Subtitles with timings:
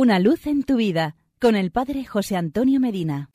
[0.00, 3.30] Una luz en tu vida con el Padre José Antonio Medina.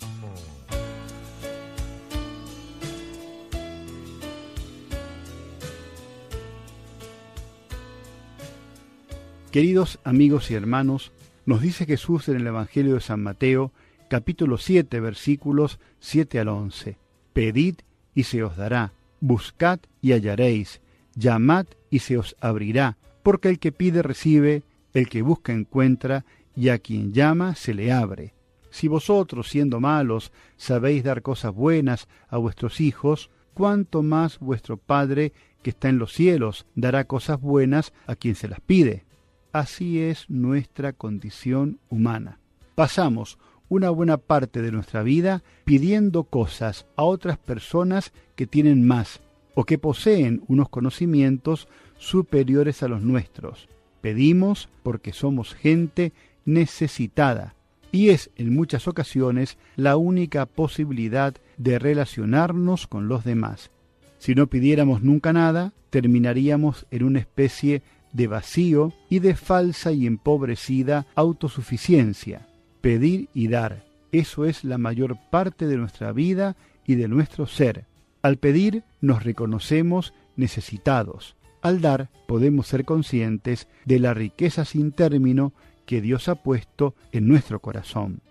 [9.52, 11.12] Queridos amigos y hermanos,
[11.46, 13.73] nos dice Jesús en el Evangelio de San Mateo,
[14.07, 16.98] capítulo 7, versículos 7 al 11.
[17.34, 17.75] Pedid
[18.16, 20.80] y se os dará, buscad y hallaréis,
[21.14, 26.23] llamad y se os abrirá, porque el que pide recibe, el que busca encuentra,
[26.55, 28.33] y a quien llama se le abre.
[28.70, 35.31] Si vosotros, siendo malos, sabéis dar cosas buenas a vuestros hijos, cuánto más vuestro Padre
[35.61, 39.05] que está en los cielos dará cosas buenas a quien se las pide.
[39.52, 42.39] Así es nuestra condición humana.
[42.75, 43.38] Pasamos
[43.70, 49.22] una buena parte de nuestra vida pidiendo cosas a otras personas que tienen más
[49.55, 53.70] o que poseen unos conocimientos superiores a los nuestros.
[54.02, 56.11] Pedimos porque somos gente
[56.45, 57.55] necesitada
[57.93, 63.69] y es en muchas ocasiones la única posibilidad de relacionarnos con los demás.
[64.17, 70.08] Si no pidiéramos nunca nada, terminaríamos en una especie de vacío y de falsa y
[70.08, 72.47] empobrecida autosuficiencia.
[72.81, 76.55] Pedir y dar, eso es la mayor parte de nuestra vida
[76.88, 77.85] y de nuestro ser.
[78.23, 81.35] Al pedir nos reconocemos necesitados.
[81.61, 85.53] Al dar podemos ser conscientes de la riqueza sin término
[85.86, 88.22] que Dios ha puesto en nuestro corazón.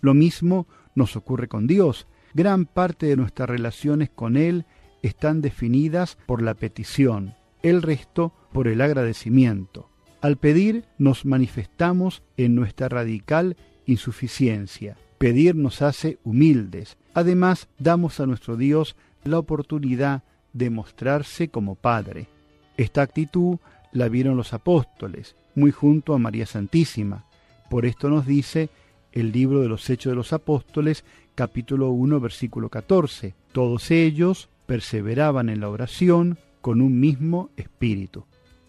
[0.00, 2.06] Lo mismo nos ocurre con Dios.
[2.34, 4.66] Gran parte de nuestras relaciones con Él
[5.02, 9.90] están definidas por la petición, el resto por el agradecimiento.
[10.20, 14.96] Al pedir nos manifestamos en nuestra radical insuficiencia.
[15.18, 16.96] Pedir nos hace humildes.
[17.12, 22.28] Además, damos a nuestro Dios la oportunidad de mostrarse como Padre.
[22.76, 23.58] Esta actitud
[23.92, 27.24] la vieron los apóstoles muy junto a María Santísima.
[27.70, 28.68] Por esto nos dice
[29.12, 33.34] el libro de los Hechos de los Apóstoles, capítulo 1, versículo 14.
[33.52, 38.24] Todos ellos perseveraban en la oración con un mismo espíritu.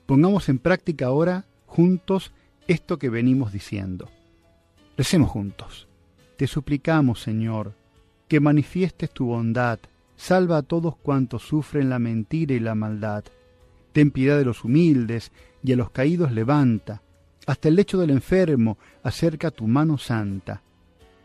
[0.05, 2.31] Pongamos en práctica ahora juntos
[2.67, 4.09] esto que venimos diciendo.
[4.97, 5.87] Recemos juntos.
[6.37, 7.73] Te suplicamos, Señor,
[8.27, 9.79] que manifiestes tu bondad,
[10.15, 13.23] salva a todos cuantos sufren la mentira y la maldad
[13.95, 15.31] Ten piedad de los humildes
[15.63, 17.01] y a los caídos levanta.
[17.47, 20.61] Hasta el lecho del enfermo acerca tu mano santa.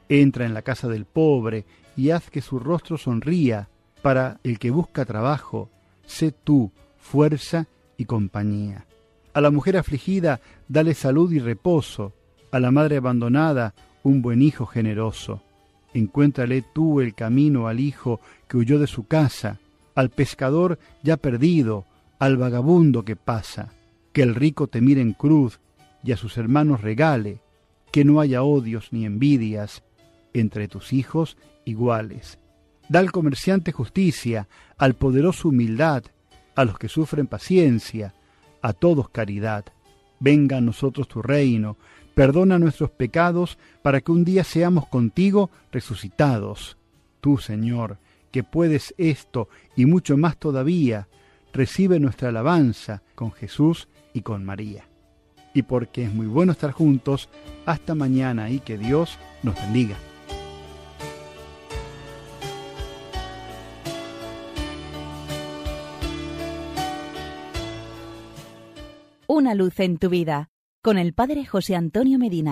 [0.09, 1.65] Entra en la casa del pobre
[1.97, 3.69] y haz que su rostro sonría.
[4.03, 5.69] Para el que busca trabajo,
[6.07, 7.67] sé tú fuerza
[7.97, 8.87] y compañía.
[9.35, 12.13] A la mujer afligida, dale salud y reposo.
[12.53, 15.43] A la madre abandonada, un buen hijo generoso.
[15.93, 19.59] Encuéntrale tú el camino al hijo que huyó de su casa,
[19.97, 21.85] al pescador ya perdido,
[22.21, 23.73] al vagabundo que pasa,
[24.13, 25.59] que el rico te mire en cruz
[26.05, 27.41] y a sus hermanos regale,
[27.91, 29.83] que no haya odios ni envidias
[30.35, 32.39] entre tus hijos iguales.
[32.89, 36.05] Da al comerciante justicia, al poderoso humildad,
[36.55, 38.15] a los que sufren paciencia,
[38.61, 39.65] a todos caridad.
[40.19, 41.79] Venga a nosotros tu reino,
[42.15, 46.77] perdona nuestros pecados, para que un día seamos contigo resucitados.
[47.23, 47.97] Tú, Señor,
[48.31, 51.09] que puedes esto y mucho más todavía,
[51.53, 54.85] recibe nuestra alabanza con Jesús y con María.
[55.55, 57.29] Y porque es muy bueno estar juntos,
[57.67, 59.97] hasta mañana y que Dios nos bendiga.
[69.27, 70.51] Una luz en tu vida
[70.83, 72.49] con el Padre José Antonio Medina.